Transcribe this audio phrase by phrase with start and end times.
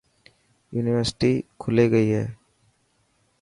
[0.75, 1.31] يونيورسٽي
[1.61, 2.25] کلي گئي هي.